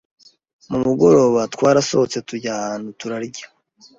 [0.69, 3.45] Mumugoroba, twarasohotse tujya ahantu turarya